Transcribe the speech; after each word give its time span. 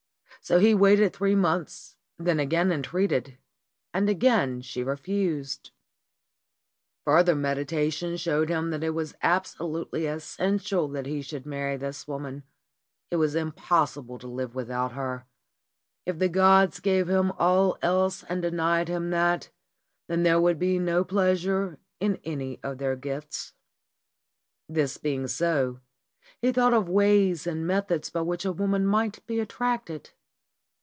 So 0.43 0.57
he 0.57 0.73
waited 0.73 1.13
three 1.13 1.35
months, 1.35 1.97
then 2.17 2.39
again 2.39 2.71
en 2.71 2.81
treated, 2.81 3.37
and 3.93 4.09
again 4.09 4.61
she 4.61 4.83
refused. 4.83 5.69
Further 7.05 7.35
meditation 7.35 8.17
showed 8.17 8.49
him 8.49 8.71
that 8.71 8.83
it 8.83 8.89
was 8.95 9.13
abso 9.23 9.69
lutely 9.71 10.07
essential 10.07 10.87
that 10.89 11.05
he 11.05 11.21
should 11.21 11.45
marry 11.45 11.77
this 11.77 12.07
woman. 12.07 12.41
It 13.11 13.17
was 13.17 13.35
impossible 13.35 14.17
to 14.17 14.27
live 14.27 14.55
without 14.55 14.93
her. 14.93 15.27
If 16.07 16.17
the 16.17 16.27
gods 16.27 16.79
gave 16.79 17.07
him 17.07 17.31
all 17.37 17.77
else 17.83 18.23
and 18.23 18.41
denied 18.41 18.87
him 18.87 19.11
that, 19.11 19.51
then 20.07 20.23
there 20.23 20.41
would 20.41 20.57
be 20.57 20.79
no 20.79 21.03
pleasure 21.03 21.77
in 21.99 22.19
any 22.23 22.59
of 22.63 22.79
their 22.79 22.95
gifts. 22.95 23.53
This 24.67 24.97
being 24.97 25.27
so, 25.27 25.81
he 26.41 26.51
thought 26.51 26.73
of 26.73 26.89
ways 26.89 27.45
and 27.45 27.67
methods 27.67 28.09
by 28.09 28.21
which 28.21 28.43
a 28.43 28.51
woman 28.51 28.87
might 28.87 29.23
be 29.27 29.39
attracted. 29.39 30.09